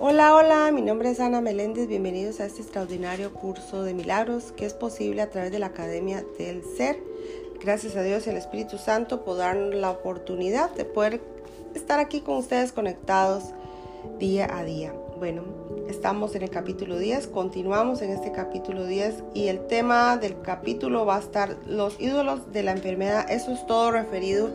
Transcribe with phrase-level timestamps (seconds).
[0.00, 4.64] Hola, hola, mi nombre es Ana Meléndez, bienvenidos a este extraordinario curso de milagros que
[4.64, 7.02] es posible a través de la Academia del Ser.
[7.60, 11.20] Gracias a Dios y al Espíritu Santo por darnos la oportunidad de poder
[11.74, 13.46] estar aquí con ustedes conectados
[14.20, 14.94] día a día.
[15.18, 15.42] Bueno,
[15.88, 21.06] estamos en el capítulo 10, continuamos en este capítulo 10 y el tema del capítulo
[21.06, 23.28] va a estar los ídolos de la enfermedad.
[23.28, 24.50] Eso es todo referido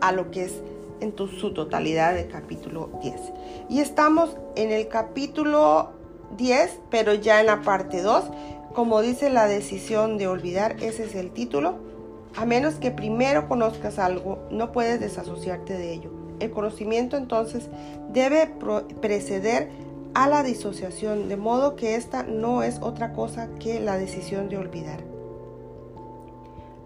[0.00, 0.54] a lo que es
[1.00, 3.14] en su totalidad del capítulo 10.
[3.68, 5.90] Y estamos en el capítulo
[6.36, 8.24] 10, pero ya en la parte 2.
[8.74, 11.78] Como dice la decisión de olvidar, ese es el título.
[12.36, 16.10] A menos que primero conozcas algo, no puedes desasociarte de ello.
[16.38, 17.68] El conocimiento entonces
[18.12, 18.50] debe
[19.00, 19.68] preceder
[20.14, 24.58] a la disociación, de modo que esta no es otra cosa que la decisión de
[24.58, 25.00] olvidar.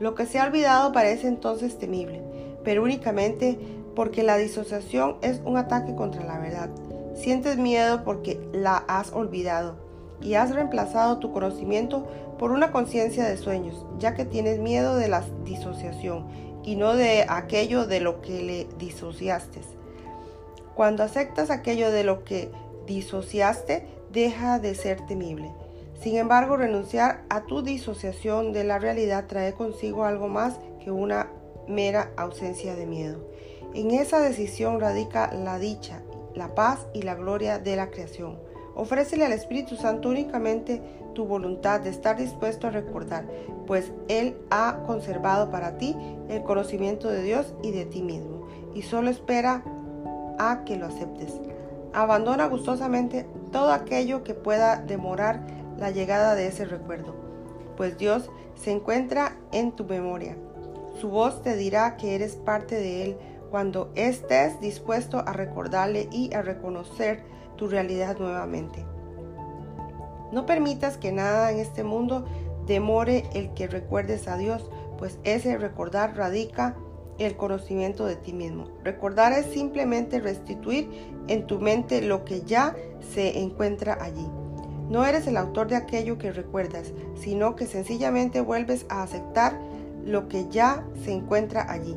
[0.00, 2.22] Lo que se ha olvidado parece entonces temible,
[2.64, 3.58] pero únicamente
[3.94, 6.70] porque la disociación es un ataque contra la verdad.
[7.14, 9.76] Sientes miedo porque la has olvidado
[10.20, 12.06] y has reemplazado tu conocimiento
[12.38, 16.26] por una conciencia de sueños, ya que tienes miedo de la disociación
[16.64, 19.60] y no de aquello de lo que le disociaste.
[20.74, 22.50] Cuando aceptas aquello de lo que
[22.86, 25.52] disociaste, deja de ser temible.
[26.00, 31.30] Sin embargo, renunciar a tu disociación de la realidad trae consigo algo más que una
[31.68, 33.33] mera ausencia de miedo.
[33.74, 36.00] En esa decisión radica la dicha,
[36.32, 38.38] la paz y la gloria de la creación.
[38.76, 40.80] Ofrécele al Espíritu Santo únicamente
[41.12, 43.26] tu voluntad de estar dispuesto a recordar,
[43.66, 45.96] pues Él ha conservado para ti
[46.28, 49.64] el conocimiento de Dios y de ti mismo, y solo espera
[50.38, 51.32] a que lo aceptes.
[51.92, 55.40] Abandona gustosamente todo aquello que pueda demorar
[55.78, 57.16] la llegada de ese recuerdo,
[57.76, 60.36] pues Dios se encuentra en tu memoria.
[61.00, 63.16] Su voz te dirá que eres parte de Él
[63.54, 67.22] cuando estés dispuesto a recordarle y a reconocer
[67.54, 68.84] tu realidad nuevamente.
[70.32, 72.24] No permitas que nada en este mundo
[72.66, 76.74] demore el que recuerdes a Dios, pues ese recordar radica
[77.18, 78.66] el conocimiento de ti mismo.
[78.82, 80.90] Recordar es simplemente restituir
[81.28, 82.74] en tu mente lo que ya
[83.14, 84.26] se encuentra allí.
[84.90, 89.56] No eres el autor de aquello que recuerdas, sino que sencillamente vuelves a aceptar
[90.04, 91.96] lo que ya se encuentra allí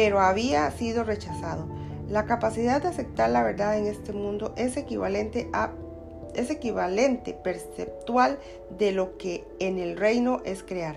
[0.00, 1.66] pero había sido rechazado.
[2.08, 5.72] La capacidad de aceptar la verdad en este mundo es equivalente a
[6.34, 8.38] es equivalente perceptual
[8.78, 10.96] de lo que en el reino es crear.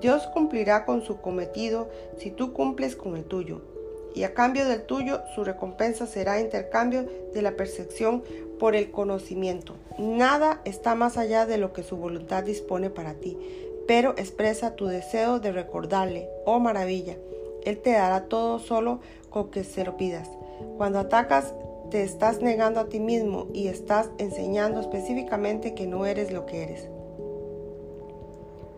[0.00, 3.62] Dios cumplirá con su cometido si tú cumples con el tuyo.
[4.16, 8.24] Y a cambio del tuyo, su recompensa será intercambio de la percepción
[8.58, 9.76] por el conocimiento.
[9.96, 13.38] Nada está más allá de lo que su voluntad dispone para ti,
[13.86, 17.16] pero expresa tu deseo de recordarle, oh maravilla,
[17.64, 19.00] él te dará todo solo
[19.30, 20.28] con que se lo pidas.
[20.76, 21.54] Cuando atacas,
[21.90, 26.62] te estás negando a ti mismo y estás enseñando específicamente que no eres lo que
[26.62, 26.88] eres.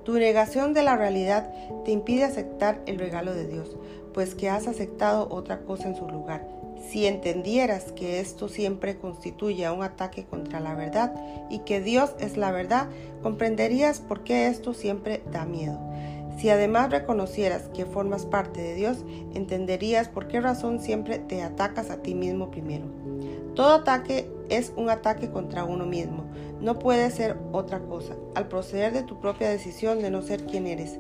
[0.05, 1.53] Tu negación de la realidad
[1.85, 3.77] te impide aceptar el regalo de Dios,
[4.13, 6.49] pues que has aceptado otra cosa en su lugar.
[6.89, 11.15] Si entendieras que esto siempre constituye un ataque contra la verdad
[11.49, 12.89] y que Dios es la verdad,
[13.23, 15.79] comprenderías por qué esto siempre da miedo.
[16.43, 21.89] Si además reconocieras que formas parte de Dios, entenderías por qué razón siempre te atacas
[21.89, 22.87] a ti mismo primero.
[23.55, 26.25] Todo ataque es un ataque contra uno mismo,
[26.61, 30.67] no puede ser otra cosa, al proceder de tu propia decisión de no ser quien
[30.67, 30.99] eres.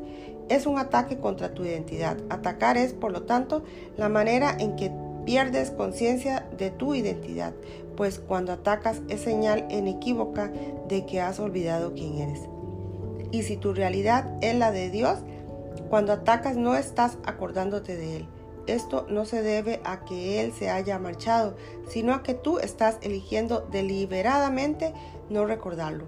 [0.48, 2.18] Es un ataque contra tu identidad.
[2.30, 3.64] Atacar es, por lo tanto,
[3.96, 4.92] la manera en que
[5.24, 7.52] pierdes conciencia de tu identidad,
[7.96, 10.52] pues cuando atacas es señal inequívoca
[10.86, 12.42] de que has olvidado quién eres.
[13.32, 15.18] Y si tu realidad es la de Dios,
[15.92, 18.26] cuando atacas no estás acordándote de Él.
[18.66, 21.54] Esto no se debe a que Él se haya marchado,
[21.86, 24.94] sino a que tú estás eligiendo deliberadamente
[25.28, 26.06] no recordarlo.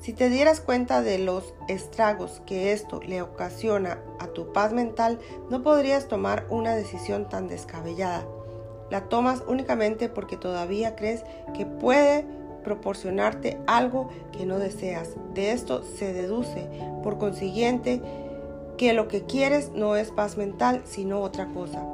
[0.00, 5.18] Si te dieras cuenta de los estragos que esto le ocasiona a tu paz mental,
[5.50, 8.26] no podrías tomar una decisión tan descabellada.
[8.88, 12.24] La tomas únicamente porque todavía crees que puede
[12.64, 15.10] proporcionarte algo que no deseas.
[15.34, 16.70] De esto se deduce,
[17.02, 18.00] por consiguiente,
[18.78, 21.84] que lo que quieres no es paz mental, sino otra cosa.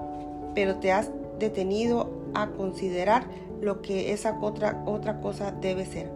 [0.55, 1.11] Pero te has
[1.41, 3.27] detenido a considerar
[3.61, 6.11] lo que esa otra, otra cosa debe ser.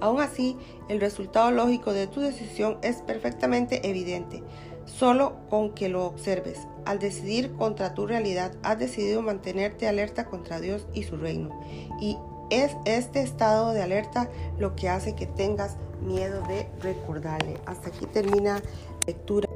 [0.00, 0.56] Aún así,
[0.88, 4.42] el resultado lógico de tu decisión es perfectamente evidente,
[4.84, 6.58] solo con que lo observes.
[6.84, 11.50] Al decidir contra tu realidad, has decidido mantenerte alerta contra Dios y su reino.
[12.00, 12.18] Y
[12.50, 14.28] es este estado de alerta
[14.58, 17.60] lo que hace que tengas miedo de recordarle.
[17.66, 18.60] Hasta aquí termina
[19.06, 19.51] lectura.